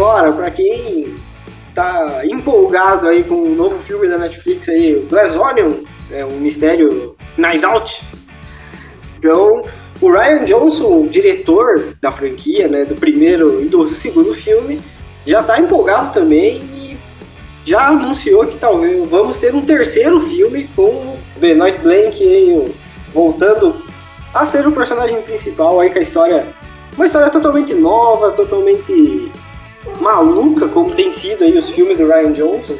Agora, 0.02 0.32
para 0.32 0.50
quem 0.50 1.14
tá 1.76 2.22
empolgado 2.24 3.06
aí 3.06 3.22
com 3.22 3.36
o 3.36 3.54
novo 3.54 3.78
filme 3.78 4.08
da 4.08 4.18
Netflix 4.18 4.68
aí, 4.68 5.00
Glass 5.08 5.36
Onion, 5.36 5.70
é 6.10 6.24
um 6.24 6.40
mistério 6.40 7.14
Night 7.36 7.64
Out. 7.64 8.02
Então, 9.16 9.62
o 10.00 10.10
Ryan 10.10 10.44
Johnson, 10.44 11.06
diretor 11.06 11.94
da 12.02 12.10
franquia, 12.10 12.66
né, 12.66 12.84
do 12.84 12.96
primeiro 12.96 13.62
e 13.62 13.66
do 13.66 13.86
segundo 13.86 14.34
filme, 14.34 14.80
já 15.24 15.40
tá 15.40 15.60
empolgado 15.60 16.12
também 16.12 16.56
e 16.56 16.98
já 17.64 17.86
anunciou 17.86 18.44
que 18.44 18.56
talvez 18.56 19.06
vamos 19.08 19.38
ter 19.38 19.54
um 19.54 19.64
terceiro 19.64 20.20
filme 20.20 20.68
com 20.74 21.14
Benoit 21.36 21.78
Blanc 21.78 22.20
aí, 22.20 22.74
voltando 23.14 23.80
a 24.34 24.44
ser 24.44 24.66
o 24.66 24.72
personagem 24.72 25.22
principal 25.22 25.78
aí 25.78 25.90
com 25.90 25.98
a 26.00 26.02
história, 26.02 26.52
uma 26.96 27.06
história 27.06 27.30
totalmente 27.30 27.72
nova, 27.72 28.32
totalmente 28.32 29.30
maluca, 30.00 30.68
como 30.68 30.94
tem 30.94 31.10
sido 31.10 31.44
aí 31.44 31.56
os 31.56 31.70
filmes 31.70 31.98
do 31.98 32.06
Ryan 32.06 32.32
Johnson. 32.32 32.76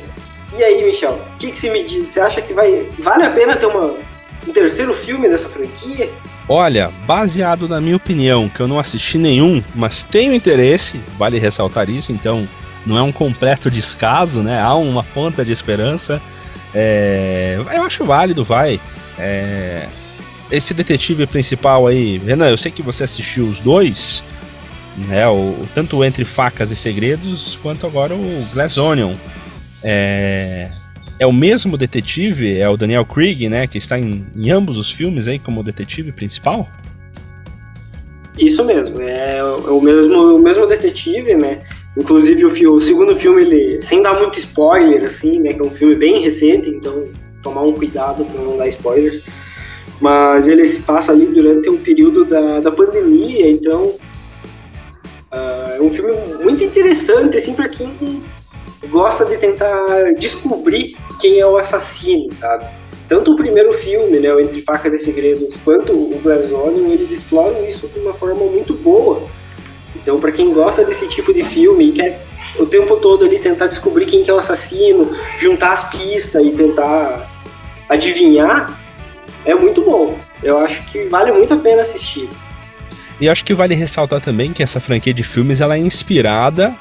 E 0.56 0.62
aí, 0.62 0.84
Michel, 0.84 1.20
o 1.34 1.36
que, 1.38 1.50
que 1.50 1.58
você 1.58 1.70
me 1.70 1.82
diz? 1.82 2.06
Você 2.06 2.20
acha 2.20 2.42
que 2.42 2.52
vai 2.52 2.88
vale 2.98 3.24
a 3.24 3.30
pena 3.30 3.56
ter 3.56 3.66
uma, 3.66 3.94
um 4.46 4.52
terceiro 4.52 4.92
filme 4.92 5.28
dessa 5.28 5.48
franquia? 5.48 6.12
Olha, 6.48 6.90
baseado 7.06 7.68
na 7.68 7.80
minha 7.80 7.96
opinião, 7.96 8.48
que 8.48 8.60
eu 8.60 8.68
não 8.68 8.78
assisti 8.78 9.16
nenhum, 9.16 9.62
mas 9.74 10.04
tenho 10.04 10.34
interesse, 10.34 11.00
vale 11.16 11.38
ressaltar 11.38 11.88
isso, 11.88 12.12
então 12.12 12.46
não 12.84 12.98
é 12.98 13.02
um 13.02 13.12
completo 13.12 13.70
descaso, 13.70 14.42
né? 14.42 14.60
Há 14.60 14.74
uma 14.74 15.02
ponta 15.02 15.44
de 15.44 15.52
esperança. 15.52 16.20
É, 16.74 17.56
eu 17.74 17.82
acho 17.84 18.04
válido, 18.04 18.44
vai. 18.44 18.80
É, 19.18 19.86
esse 20.50 20.74
detetive 20.74 21.26
principal 21.26 21.86
aí, 21.86 22.18
Renan, 22.18 22.50
eu 22.50 22.58
sei 22.58 22.70
que 22.70 22.82
você 22.82 23.04
assistiu 23.04 23.46
os 23.46 23.60
dois 23.60 24.22
né? 24.96 25.26
O, 25.28 25.54
tanto 25.74 26.04
Entre 26.04 26.24
Facas 26.24 26.70
e 26.70 26.76
Segredos, 26.76 27.58
quanto 27.62 27.86
agora 27.86 28.14
o 28.14 28.38
Glass 28.52 28.78
Onion. 28.78 29.14
É, 29.82 30.70
é 31.18 31.26
o 31.26 31.32
mesmo 31.32 31.76
detetive, 31.76 32.58
é 32.58 32.68
o 32.68 32.76
Daniel 32.76 33.04
Craig, 33.04 33.48
né? 33.48 33.66
Que 33.66 33.78
está 33.78 33.98
em, 33.98 34.26
em 34.36 34.50
ambos 34.50 34.76
os 34.76 34.90
filmes 34.90 35.28
aí 35.28 35.38
como 35.38 35.62
detetive 35.62 36.12
principal? 36.12 36.68
Isso 38.38 38.64
mesmo, 38.64 39.00
é 39.00 39.42
o 39.44 39.80
mesmo, 39.80 40.36
o 40.36 40.38
mesmo 40.38 40.66
detetive, 40.66 41.34
né? 41.34 41.62
Inclusive 41.98 42.44
o, 42.46 42.74
o, 42.74 42.80
segundo 42.80 43.14
filme, 43.14 43.42
ele, 43.42 43.82
sem 43.82 44.02
dar 44.02 44.18
muito 44.18 44.38
spoiler, 44.38 45.04
assim, 45.04 45.38
né? 45.40 45.52
Que 45.52 45.60
é 45.60 45.66
um 45.66 45.70
filme 45.70 45.94
bem 45.94 46.20
recente, 46.20 46.68
então 46.70 47.08
tomar 47.42 47.62
um 47.62 47.74
cuidado 47.74 48.24
para 48.24 48.40
não 48.40 48.56
dar 48.56 48.66
spoilers. 48.68 49.22
Mas 50.00 50.48
ele 50.48 50.64
se 50.64 50.82
passa 50.82 51.12
ali 51.12 51.26
durante 51.26 51.68
um 51.68 51.76
período 51.76 52.24
da, 52.24 52.60
da 52.60 52.72
pandemia, 52.72 53.48
então 53.50 53.82
é 53.82 54.11
um 55.82 55.90
filme 55.90 56.12
muito 56.42 56.62
interessante, 56.64 57.36
assim, 57.36 57.54
para 57.54 57.68
quem 57.68 57.92
gosta 58.88 59.24
de 59.24 59.36
tentar 59.36 60.12
descobrir 60.18 60.96
quem 61.20 61.38
é 61.38 61.46
o 61.46 61.56
assassino, 61.56 62.34
sabe? 62.34 62.66
Tanto 63.08 63.32
o 63.32 63.36
primeiro 63.36 63.74
filme, 63.74 64.18
né, 64.18 64.28
Entre 64.40 64.60
Facas 64.62 64.94
e 64.94 64.98
Segredos, 64.98 65.56
quanto 65.64 65.92
o 65.92 66.18
Glass 66.22 66.50
Onion, 66.50 66.90
eles 66.90 67.10
exploram 67.10 67.64
isso 67.66 67.88
de 67.88 68.00
uma 68.00 68.14
forma 68.14 68.44
muito 68.44 68.74
boa. 68.74 69.26
Então, 69.94 70.18
para 70.18 70.32
quem 70.32 70.52
gosta 70.52 70.84
desse 70.84 71.06
tipo 71.08 71.32
de 71.32 71.42
filme 71.42 71.88
e 71.88 71.92
quer 71.92 72.24
o 72.58 72.66
tempo 72.66 72.96
todo 72.96 73.24
ali 73.24 73.38
tentar 73.38 73.66
descobrir 73.66 74.06
quem 74.06 74.22
que 74.24 74.30
é 74.30 74.34
o 74.34 74.38
assassino, 74.38 75.10
juntar 75.38 75.72
as 75.72 75.90
pistas 75.90 76.44
e 76.44 76.50
tentar 76.50 77.30
adivinhar, 77.88 78.80
é 79.44 79.54
muito 79.54 79.82
bom. 79.82 80.16
Eu 80.42 80.58
acho 80.58 80.84
que 80.86 81.04
vale 81.04 81.32
muito 81.32 81.52
a 81.52 81.56
pena 81.56 81.82
assistir. 81.82 82.28
E 83.22 83.28
acho 83.28 83.44
que 83.44 83.54
vale 83.54 83.76
ressaltar 83.76 84.20
também 84.20 84.52
que 84.52 84.64
essa 84.64 84.80
franquia 84.80 85.14
de 85.14 85.22
filmes 85.22 85.60
ela 85.60 85.76
é 85.76 85.78
inspirada 85.78 86.74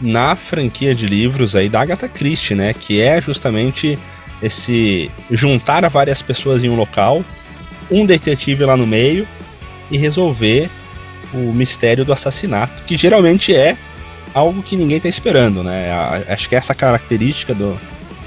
na 0.00 0.34
franquia 0.34 0.92
de 0.92 1.06
livros 1.06 1.54
aí 1.54 1.68
da 1.68 1.80
Agatha 1.80 2.08
Christie, 2.08 2.56
né? 2.56 2.74
Que 2.74 3.00
é 3.00 3.20
justamente 3.20 3.96
esse 4.42 5.08
juntar 5.30 5.88
várias 5.88 6.20
pessoas 6.20 6.64
em 6.64 6.68
um 6.68 6.74
local, 6.74 7.24
um 7.88 8.04
detetive 8.04 8.64
lá 8.64 8.76
no 8.76 8.88
meio 8.88 9.24
e 9.88 9.96
resolver 9.96 10.68
o 11.32 11.52
mistério 11.52 12.04
do 12.04 12.12
assassinato, 12.12 12.82
que 12.82 12.96
geralmente 12.96 13.54
é 13.54 13.76
algo 14.34 14.64
que 14.64 14.76
ninguém 14.76 14.96
está 14.96 15.08
esperando, 15.08 15.62
né? 15.62 15.92
Acho 16.28 16.48
que 16.48 16.56
essa 16.56 16.74
característica 16.74 17.54
do, 17.54 17.78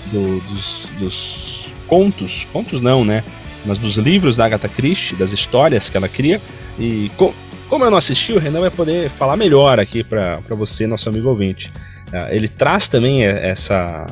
do 0.05 0.39
dos, 0.39 0.89
dos 0.97 1.69
contos, 1.85 2.47
contos 2.53 2.81
não, 2.81 3.03
né? 3.03 3.25
Mas 3.65 3.77
dos 3.77 3.97
livros 3.97 4.37
da 4.37 4.45
Agatha 4.45 4.69
Christie, 4.69 5.17
das 5.17 5.33
histórias 5.33 5.89
que 5.89 5.97
ela 5.97 6.07
cria, 6.07 6.39
e 6.81 7.11
com, 7.15 7.31
como 7.69 7.85
eu 7.85 7.91
não 7.91 7.97
assisti, 7.99 8.33
o 8.33 8.39
Renan 8.39 8.61
vai 8.61 8.71
poder 8.71 9.09
falar 9.11 9.37
melhor 9.37 9.79
aqui 9.79 10.03
para 10.03 10.39
você, 10.49 10.87
nosso 10.87 11.07
amigo 11.07 11.29
ouvinte. 11.29 11.71
Uh, 12.07 12.27
ele 12.31 12.47
traz 12.47 12.87
também 12.87 13.23
essa. 13.23 14.07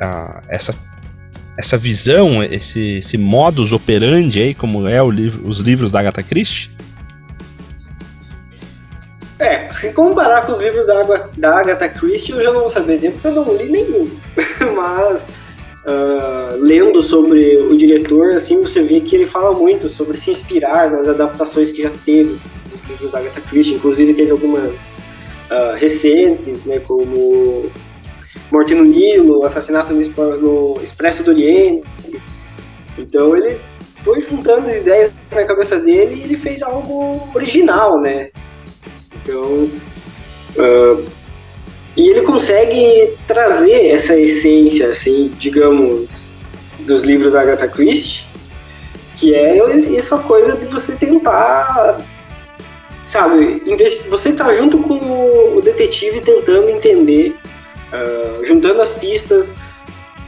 Uh, 0.00 0.40
essa 0.48 0.74
essa 1.56 1.76
visão, 1.76 2.42
esse, 2.42 2.98
esse 2.98 3.16
modus 3.16 3.72
operandi 3.72 4.42
aí, 4.42 4.54
como 4.54 4.88
é 4.88 4.98
livro, 5.08 5.48
os 5.48 5.60
livros 5.60 5.92
da 5.92 6.00
Agatha 6.00 6.20
Christie? 6.20 6.68
É, 9.38 9.70
se 9.72 9.92
comparar 9.92 10.44
com 10.44 10.52
os 10.52 10.60
livros 10.60 10.86
da, 10.88 11.02
da 11.36 11.60
Agatha 11.60 11.88
Christie, 11.88 12.32
eu 12.32 12.42
já 12.42 12.52
não 12.52 12.60
vou 12.60 12.68
saber 12.68 12.96
dizer, 12.96 13.12
porque 13.12 13.28
eu 13.28 13.32
não 13.32 13.54
li 13.54 13.70
nenhum. 13.70 14.10
Mas 14.74 15.26
uh, 15.84 16.56
lendo 16.60 17.02
sobre 17.02 17.56
o 17.58 17.76
diretor, 17.76 18.30
assim, 18.30 18.58
você 18.58 18.82
vê 18.82 19.00
que 19.00 19.14
ele 19.14 19.24
fala 19.24 19.52
muito 19.52 19.88
sobre 19.88 20.16
se 20.16 20.30
inspirar 20.30 20.90
nas 20.90 21.08
adaptações 21.08 21.72
que 21.72 21.82
já 21.82 21.90
teve 21.90 22.38
dos 22.70 22.82
livros 22.88 23.10
da 23.10 23.18
Agatha 23.18 23.40
Christie. 23.42 23.74
Inclusive 23.74 24.14
teve 24.14 24.30
algumas 24.30 24.70
uh, 24.70 25.74
recentes, 25.76 26.64
né, 26.64 26.80
como 26.80 27.70
Morte 28.50 28.74
no 28.74 28.84
Nilo, 28.84 29.44
Assassinato 29.44 29.92
no, 29.92 30.80
Expresso 30.82 31.22
do 31.22 31.30
Oriente. 31.30 31.84
Então 32.98 33.36
ele 33.36 33.60
foi 34.02 34.20
juntando 34.20 34.68
as 34.68 34.76
ideias 34.76 35.12
na 35.34 35.44
cabeça 35.44 35.78
dele 35.78 36.16
e 36.16 36.24
ele 36.24 36.36
fez 36.36 36.62
algo 36.62 37.28
original, 37.34 37.98
né? 38.00 38.30
Então, 39.16 39.68
uh, 40.56 41.04
e 41.96 42.08
ele 42.08 42.22
consegue 42.22 43.16
trazer 43.26 43.90
essa 43.90 44.18
essência, 44.18 44.88
assim, 44.88 45.30
digamos, 45.38 46.30
dos 46.80 47.04
livros 47.04 47.34
da 47.34 47.42
Agatha 47.42 47.68
Christie, 47.68 48.24
que 49.16 49.34
é 49.34 49.58
essa 49.96 50.18
coisa 50.18 50.56
de 50.56 50.66
você 50.66 50.96
tentar 50.96 52.00
sabe, 53.04 53.62
você 54.08 54.32
tá 54.32 54.52
junto 54.54 54.78
com 54.78 55.56
o 55.56 55.60
detetive 55.60 56.20
tentando 56.20 56.70
entender, 56.70 57.36
uh, 57.92 58.44
juntando 58.44 58.80
as 58.80 58.92
pistas, 58.92 59.50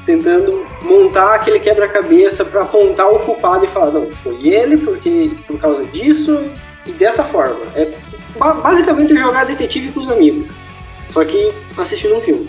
tentando 0.05 0.65
montar 0.83 1.35
aquele 1.35 1.59
quebra-cabeça 1.59 2.45
para 2.45 2.63
apontar 2.63 3.11
o 3.11 3.19
culpado 3.19 3.65
e 3.65 3.69
falar, 3.69 3.91
não, 3.91 4.11
foi 4.11 4.47
ele 4.47 4.77
porque 4.77 5.33
por 5.47 5.59
causa 5.59 5.85
disso 5.87 6.51
e 6.87 6.93
dessa 6.93 7.25
forma. 7.25 7.61
É 7.75 7.91
basicamente 8.39 9.17
jogar 9.17 9.45
detetive 9.45 9.91
com 9.91 10.01
os 10.01 10.11
amigos, 10.11 10.51
só 11.17 11.25
que 11.25 11.51
assistindo 11.79 12.15
um 12.15 12.21
filme. 12.21 12.47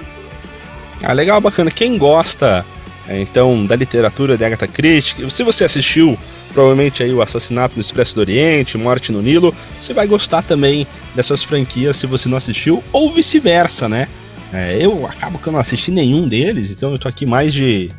Ah, 1.02 1.14
legal, 1.14 1.40
bacana. 1.40 1.72
Quem 1.72 1.98
gosta 1.98 2.66
é, 3.08 3.22
então 3.22 3.66
da 3.66 3.78
literatura 3.78 4.38
de 4.38 4.44
Agatha 4.44 4.68
Christie, 4.68 5.32
se 5.32 5.42
você 5.42 5.64
assistiu 5.64 6.20
provavelmente 6.52 7.02
aí 7.02 7.14
o 7.14 7.22
Assassinato 7.22 7.76
no 7.76 7.82
Expresso 7.82 8.14
do 8.16 8.20
Oriente, 8.20 8.78
Morte 8.78 9.10
no 9.10 9.22
Nilo, 9.22 9.56
você 9.80 9.94
vai 9.94 10.06
gostar 10.06 10.42
também 10.42 10.86
dessas 11.16 11.42
franquias 11.42 11.96
se 11.96 12.06
você 12.06 12.28
não 12.28 12.36
assistiu, 12.36 12.84
ou 12.92 13.14
vice-versa, 13.14 13.88
né? 13.88 14.10
É, 14.52 14.78
eu 14.82 15.06
acabo 15.08 15.38
que 15.38 15.48
eu 15.48 15.54
não 15.54 15.60
assisti 15.62 15.90
nenhum 15.90 16.28
deles, 16.28 16.70
então 16.70 16.92
eu 16.92 17.00
tô 17.00 17.08
aqui 17.08 17.26
mais 17.26 17.54
de, 17.54 17.90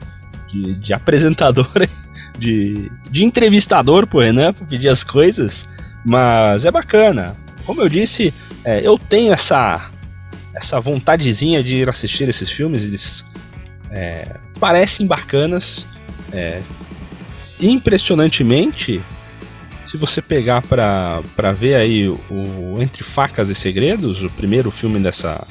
de, 0.49 0.75
de 0.75 0.93
apresentador, 0.93 1.71
de, 2.39 2.91
de 3.11 3.25
entrevistador 3.25 4.07
pro 4.07 4.21
Renan 4.21 4.53
pra 4.53 4.67
pedir 4.67 4.89
as 4.89 5.03
coisas, 5.03 5.67
mas 6.05 6.67
é 6.67 6.71
bacana. 6.71 7.35
Como 7.65 7.81
eu 7.81 7.89
disse, 7.89 8.35
é, 8.65 8.87
eu 8.87 8.99
tenho 8.99 9.33
essa, 9.33 9.91
essa 10.59 10.81
vontadezinha 10.81 11.63
de 11.63 11.77
ir 11.77 11.89
assistir 11.89 12.29
esses 12.29 12.51
filmes, 12.51 12.85
eles 12.85 13.25
é, 13.93 14.25
parecem 14.59 15.07
bacanas, 15.07 15.87
é, 16.33 16.61
impressionantemente, 17.61 19.03
se 19.85 19.97
você 19.97 20.21
pegar 20.21 20.61
para 20.63 21.53
ver 21.53 21.77
aí 21.77 22.09
o 22.09 22.75
Entre 22.81 23.05
Facas 23.05 23.49
e 23.49 23.55
Segredos, 23.55 24.23
o 24.23 24.31
primeiro 24.31 24.71
filme 24.71 24.99
dessa, 24.99 25.47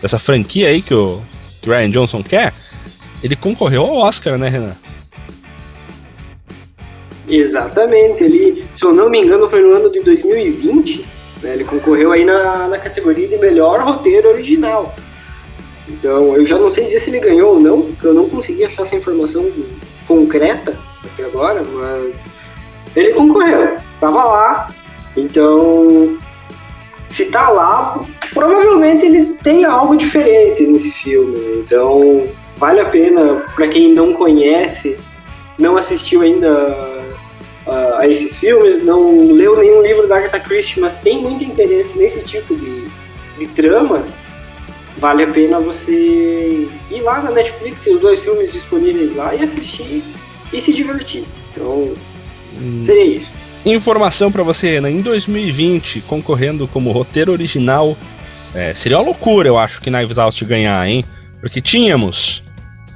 dessa 0.00 0.18
franquia 0.18 0.68
aí 0.68 0.80
que 0.80 0.94
o 0.94 1.20
que 1.60 1.68
Ryan 1.68 1.90
Johnson 1.90 2.22
quer, 2.22 2.54
ele 3.22 3.36
concorreu 3.36 3.82
ao 3.82 3.96
Oscar, 3.96 4.38
né, 4.38 4.48
Renan? 4.48 4.76
Exatamente, 7.28 8.22
ele, 8.22 8.64
se 8.72 8.84
eu 8.84 8.92
não 8.92 9.10
me 9.10 9.20
engano, 9.20 9.48
foi 9.48 9.62
no 9.62 9.74
ano 9.74 9.90
de 9.90 10.00
2020, 10.00 11.04
né, 11.42 11.54
ele 11.54 11.64
concorreu 11.64 12.12
aí 12.12 12.24
na, 12.24 12.68
na 12.68 12.78
categoria 12.78 13.28
de 13.28 13.36
melhor 13.36 13.80
roteiro 13.80 14.28
original. 14.28 14.94
Então, 15.88 16.36
eu 16.36 16.46
já 16.46 16.58
não 16.58 16.68
sei 16.68 16.84
dizer 16.84 17.00
se 17.00 17.10
ele 17.10 17.18
ganhou 17.18 17.54
ou 17.54 17.60
não, 17.60 17.82
porque 17.82 18.06
eu 18.06 18.14
não 18.14 18.28
consegui 18.28 18.64
achar 18.64 18.82
essa 18.82 18.96
informação 18.96 19.50
concreta, 20.06 20.78
até 21.04 21.24
agora, 21.24 21.62
mas 21.64 22.26
ele 22.94 23.14
concorreu, 23.14 23.74
tava 23.98 24.24
lá. 24.24 24.68
Então, 25.16 26.16
se 27.08 27.30
tá 27.30 27.48
lá, 27.48 28.00
provavelmente 28.32 29.04
ele 29.04 29.34
tem 29.42 29.64
algo 29.64 29.96
diferente 29.96 30.64
nesse 30.64 30.90
filme. 30.92 31.36
Então, 31.56 32.24
vale 32.56 32.80
a 32.80 32.84
pena 32.84 33.44
para 33.54 33.68
quem 33.68 33.92
não 33.92 34.12
conhece, 34.12 34.96
não 35.58 35.76
assistiu 35.76 36.22
ainda 36.22 37.01
a, 37.66 38.02
a 38.02 38.08
esses 38.08 38.36
filmes, 38.36 38.82
não 38.84 39.32
leu 39.32 39.56
nenhum 39.56 39.82
livro 39.82 40.08
da 40.08 40.18
Agatha 40.18 40.40
Christie, 40.40 40.80
mas 40.80 40.98
tem 40.98 41.20
muito 41.20 41.44
interesse 41.44 41.98
nesse 41.98 42.24
tipo 42.24 42.54
de, 42.54 42.84
de 43.38 43.46
trama, 43.48 44.04
vale 44.98 45.24
a 45.24 45.26
pena 45.26 45.58
você 45.60 46.68
ir 46.90 47.00
lá 47.02 47.22
na 47.22 47.30
Netflix, 47.30 47.84
tem 47.84 47.94
os 47.94 48.00
dois 48.00 48.20
filmes 48.20 48.52
disponíveis 48.52 49.14
lá 49.14 49.34
e 49.34 49.42
assistir 49.42 50.02
e 50.52 50.60
se 50.60 50.72
divertir. 50.72 51.24
Então, 51.52 51.92
hum. 52.60 52.80
seria 52.82 53.04
isso. 53.04 53.30
Informação 53.64 54.30
para 54.30 54.42
você, 54.42 54.72
Renan, 54.72 54.90
em 54.90 55.00
2020, 55.00 56.00
concorrendo 56.02 56.66
como 56.66 56.90
roteiro 56.90 57.30
original, 57.30 57.96
é, 58.54 58.74
seria 58.74 58.98
uma 58.98 59.04
loucura, 59.04 59.48
eu 59.48 59.56
acho, 59.56 59.80
que 59.80 59.88
Knives 59.88 60.18
Out 60.18 60.44
ganhar, 60.44 60.86
hein? 60.86 61.04
Porque 61.40 61.60
tínhamos 61.60 62.42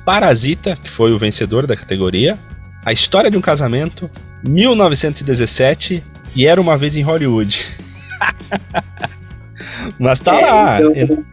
Parasita, 0.05 0.77
que 0.77 0.91
foi 0.91 1.13
o 1.13 1.19
vencedor 1.19 1.67
da 1.67 1.77
categoria, 1.77 2.39
A 2.85 2.93
História 2.93 3.31
de 3.31 3.37
um 3.37 3.41
Casamento, 3.41 4.11
1917 4.45 6.03
e 6.35 6.47
Era 6.47 6.61
Uma 6.61 6.77
Vez 6.77 6.97
em 6.97 7.03
Hollywood. 7.03 7.77
Mas 9.99 10.21
tá 10.21 10.35
é, 10.35 10.51
lá, 10.51 10.81
então... 10.81 11.25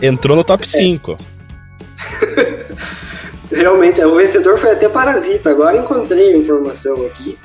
entrou 0.00 0.36
no 0.36 0.44
top 0.44 0.68
5. 0.68 1.16
Realmente, 3.50 4.02
o 4.02 4.14
vencedor 4.14 4.58
foi 4.58 4.72
até 4.72 4.88
Parasita. 4.88 5.50
Agora 5.50 5.76
encontrei 5.76 6.32
a 6.32 6.36
informação 6.36 7.06
aqui. 7.06 7.36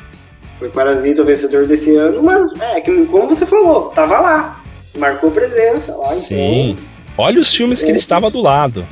Foi 0.60 0.69
Parasita 0.69 1.21
o 1.21 1.26
vencedor 1.26 1.67
desse 1.67 1.95
ano, 1.95 2.23
mas 2.23 2.60
é 2.60 2.82
que 2.82 3.06
como 3.08 3.28
você 3.28 3.45
falou, 3.45 3.89
tava 3.89 4.19
lá. 4.19 4.63
Marcou 4.97 5.30
presença 5.30 5.95
lá. 5.95 6.08
Então 6.08 6.21
Sim. 6.21 6.71
Então, 6.71 6.86
Olha 7.17 7.41
os 7.41 7.54
filmes 7.54 7.82
é. 7.82 7.86
que 7.86 7.91
ele 7.91 7.97
é. 7.97 8.00
estava 8.00 8.32
do 8.32 8.41
lado. 8.41 8.88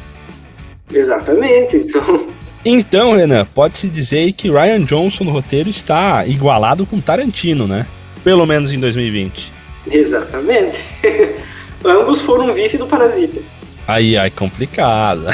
Exatamente. 0.93 1.77
Então... 1.77 2.35
então, 2.65 3.15
Renan, 3.15 3.45
pode-se 3.45 3.88
dizer 3.88 4.34
que 4.34 4.49
Ryan 4.49 4.82
Johnson 4.82 5.23
no 5.23 5.32
roteiro 5.32 5.69
está 5.69 6.25
igualado 6.25 6.86
com 6.86 6.99
Tarantino, 6.99 7.67
né? 7.67 7.86
Pelo 8.23 8.45
menos 8.45 8.73
em 8.73 8.80
2020. 8.80 9.54
Exatamente. 9.91 10.80
Ambos 11.86 12.21
foram 12.21 12.51
vice 12.54 12.78
do 12.80 12.88
Parasita. 12.88 13.39
Aí, 13.88 14.17
aí, 14.17 14.32
complicado. 14.32 15.25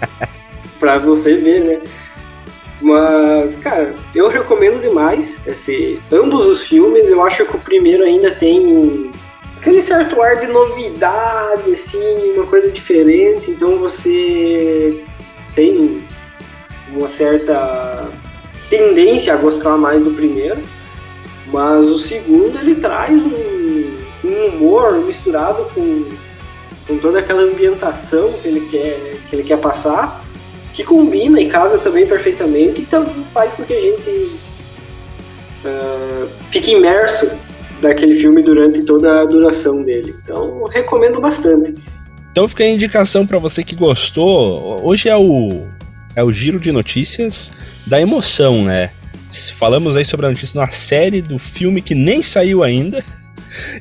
pra 0.80 0.98
você 0.98 1.36
ver, 1.36 1.64
né? 1.64 1.80
Mas, 2.80 3.56
cara, 3.56 3.94
eu 4.14 4.28
recomendo 4.28 4.80
demais 4.80 5.38
esse, 5.46 5.98
ambos 6.10 6.46
os 6.46 6.62
filmes. 6.62 7.10
Eu 7.10 7.22
acho 7.22 7.44
que 7.44 7.56
o 7.56 7.60
primeiro 7.60 8.04
ainda 8.04 8.30
tem 8.30 9.10
aquele 9.58 9.82
certo 9.82 10.20
ar 10.22 10.40
de 10.40 10.46
novidade, 10.46 11.70
assim, 11.70 12.32
uma 12.34 12.46
coisa 12.46 12.72
diferente. 12.72 13.50
Então 13.50 13.78
você 13.78 15.04
tem 15.54 16.04
uma 16.88 17.08
certa 17.08 18.08
tendência 18.68 19.34
a 19.34 19.36
gostar 19.36 19.76
mais 19.76 20.02
do 20.04 20.10
primeiro. 20.10 20.60
Mas 21.52 21.88
o 21.88 21.98
segundo 21.98 22.58
ele 22.58 22.76
traz 22.76 23.20
um, 23.20 23.96
um 24.24 24.46
humor 24.48 24.94
misturado 25.04 25.64
com, 25.74 26.06
com 26.86 26.98
toda 26.98 27.18
aquela 27.18 27.42
ambientação 27.42 28.32
que 28.32 28.48
ele 28.48 28.68
quer, 28.68 29.16
que 29.28 29.36
ele 29.36 29.44
quer 29.44 29.58
passar 29.58 30.24
que 30.74 30.82
combina 30.82 31.40
e 31.40 31.48
casa 31.48 31.78
também 31.78 32.04
perfeitamente, 32.04 32.82
então 32.82 33.06
faz 33.32 33.54
com 33.54 33.62
que 33.62 33.72
a 33.72 33.80
gente 33.80 34.10
uh, 35.64 36.28
fique 36.50 36.72
imerso 36.72 37.30
naquele 37.80 38.14
filme 38.14 38.42
durante 38.42 38.82
toda 38.82 39.22
a 39.22 39.24
duração 39.24 39.84
dele. 39.84 40.14
Então, 40.20 40.64
recomendo 40.64 41.20
bastante. 41.20 41.74
Então 42.32 42.48
fica 42.48 42.64
a 42.64 42.68
indicação 42.68 43.24
para 43.24 43.38
você 43.38 43.62
que 43.62 43.76
gostou. 43.76 44.80
Hoje 44.82 45.08
é 45.08 45.16
o 45.16 45.68
é 46.16 46.22
o 46.22 46.32
giro 46.32 46.60
de 46.60 46.70
notícias 46.72 47.52
da 47.86 48.00
emoção, 48.00 48.64
né? 48.64 48.90
Falamos 49.56 49.96
aí 49.96 50.04
sobre 50.04 50.26
a 50.26 50.30
notícia 50.30 50.60
na 50.60 50.68
série 50.68 51.20
do 51.20 51.38
filme 51.38 51.82
que 51.82 51.94
nem 51.94 52.22
saiu 52.22 52.62
ainda. 52.62 53.04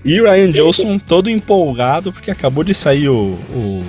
E 0.05 0.19
Ryan 0.21 0.51
Johnson 0.51 0.99
todo 0.99 1.29
empolgado 1.29 2.11
porque 2.11 2.29
acabou 2.29 2.63
de 2.63 2.73
sair 2.73 3.09
o, 3.09 3.33
o 3.49 3.83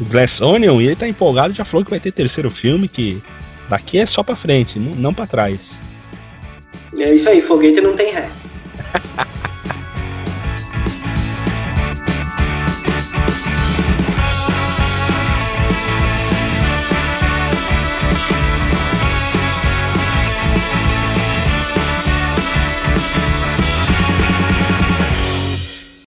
o 0.00 0.04
Glass 0.04 0.40
Onion 0.40 0.80
e 0.80 0.86
ele 0.86 0.96
tá 0.96 1.08
empolgado 1.08 1.54
já 1.54 1.64
falou 1.64 1.84
que 1.84 1.90
vai 1.90 2.00
ter 2.00 2.12
terceiro 2.12 2.50
filme, 2.50 2.88
que 2.88 3.20
daqui 3.68 3.98
é 3.98 4.06
só 4.06 4.22
pra 4.22 4.36
frente, 4.36 4.78
não, 4.78 4.92
não 4.92 5.14
pra 5.14 5.26
trás. 5.26 5.80
É 6.98 7.14
isso 7.14 7.28
aí, 7.28 7.42
foguete 7.42 7.80
não 7.80 7.92
tem 7.92 8.12
ré. 8.12 8.28